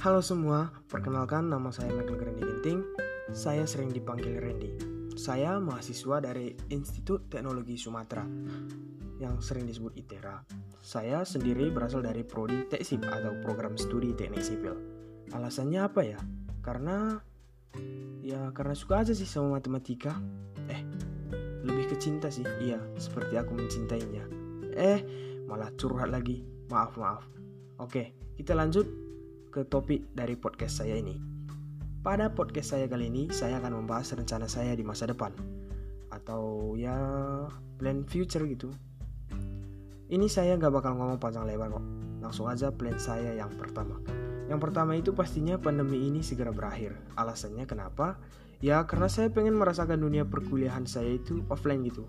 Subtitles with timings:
[0.00, 2.80] Halo semua, perkenalkan nama saya Michael Randy Ginting.
[3.36, 4.72] Saya sering dipanggil Randy.
[5.12, 8.24] Saya mahasiswa dari Institut Teknologi Sumatera
[9.20, 10.40] yang sering disebut ITERA.
[10.80, 14.72] Saya sendiri berasal dari prodi TEKSIP atau Program Studi Teknik Sipil.
[15.36, 16.16] Alasannya apa ya?
[16.64, 17.20] Karena
[18.24, 20.16] ya karena suka aja sih sama matematika.
[20.72, 20.80] Eh,
[21.60, 22.48] lebih ke cinta sih.
[22.56, 24.24] Iya, seperti aku mencintainya.
[24.80, 25.04] Eh,
[25.44, 26.40] malah curhat lagi.
[26.72, 27.28] Maaf, maaf.
[27.76, 29.09] Oke, kita lanjut
[29.50, 31.18] ke topik dari podcast saya ini.
[32.00, 35.34] Pada podcast saya kali ini, saya akan membahas rencana saya di masa depan.
[36.08, 36.94] Atau ya,
[37.76, 38.70] plan future gitu.
[40.10, 41.84] Ini saya gak bakal ngomong panjang lebar kok.
[42.22, 43.98] Langsung aja plan saya yang pertama.
[44.46, 46.94] Yang pertama itu pastinya pandemi ini segera berakhir.
[47.18, 48.18] Alasannya kenapa?
[48.62, 52.06] Ya karena saya pengen merasakan dunia perkuliahan saya itu offline gitu.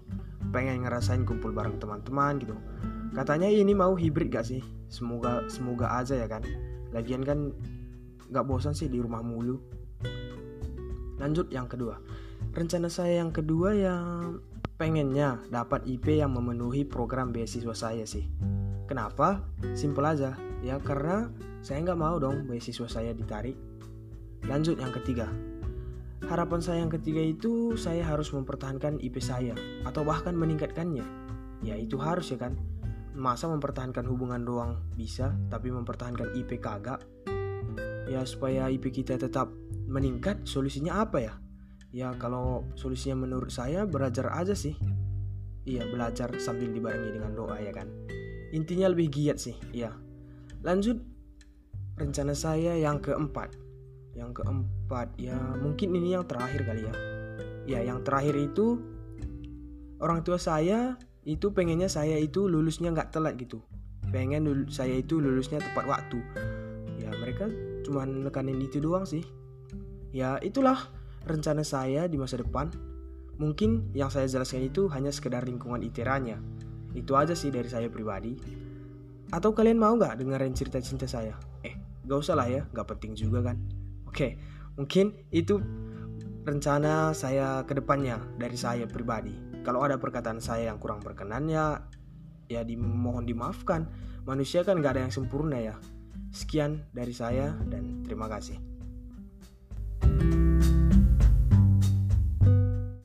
[0.49, 2.57] Pengen ngerasain kumpul bareng teman-teman gitu.
[3.13, 4.80] Katanya ini mau hibrid gak sih?
[4.91, 6.43] Semoga semoga aja ya kan.
[6.91, 7.55] Lagian kan
[8.27, 9.55] gak bosan sih di rumah mulu.
[11.15, 11.95] Lanjut yang kedua.
[12.51, 14.43] Rencana saya yang kedua yang
[14.75, 18.27] pengennya dapat IP yang memenuhi program beasiswa saya sih.
[18.91, 19.39] Kenapa?
[19.71, 20.35] Simpel aja.
[20.59, 21.31] Ya karena
[21.63, 23.55] saya nggak mau dong beasiswa saya ditarik.
[24.49, 25.31] Lanjut yang ketiga.
[26.25, 29.55] Harapan saya yang ketiga itu saya harus mempertahankan IP saya
[29.87, 31.05] atau bahkan meningkatkannya.
[31.61, 32.57] Ya itu harus ya kan.
[33.11, 37.03] Masa mempertahankan hubungan doang bisa, tapi mempertahankan IP kagak?
[38.07, 39.51] Ya supaya IP kita tetap
[39.87, 41.33] meningkat, solusinya apa ya?
[41.91, 44.79] Ya kalau solusinya menurut saya belajar aja sih.
[45.67, 47.91] Iya belajar sambil dibarengi dengan doa ya kan.
[48.55, 49.91] Intinya lebih giat sih, ya.
[50.63, 51.03] Lanjut
[51.99, 53.59] rencana saya yang keempat.
[54.15, 56.95] Yang keempat ya mungkin ini yang terakhir kali ya.
[57.67, 58.79] Ya yang terakhir itu
[60.01, 63.61] orang tua saya itu pengennya saya itu lulusnya nggak telat gitu.
[64.09, 66.19] Pengen saya itu lulusnya tepat waktu.
[66.97, 67.47] Ya mereka
[67.85, 69.21] cuma nekanin itu doang sih.
[70.11, 70.89] Ya itulah
[71.29, 72.73] rencana saya di masa depan.
[73.37, 76.37] Mungkin yang saya jelaskan itu hanya sekedar lingkungan iteranya.
[76.93, 78.37] Itu aja sih dari saya pribadi.
[79.31, 81.39] Atau kalian mau nggak dengerin cerita cinta saya?
[81.63, 83.57] Eh, gak usah lah ya, gak penting juga kan.
[84.03, 84.35] Oke,
[84.75, 85.63] mungkin itu
[86.43, 89.50] rencana saya ke depannya dari saya pribadi.
[89.61, 91.85] Kalau ada perkataan saya yang kurang berkenan ya,
[92.49, 93.85] ya dimohon dimaafkan.
[94.25, 95.75] Manusia kan gak ada yang sempurna ya.
[96.33, 98.70] Sekian dari saya dan terima kasih.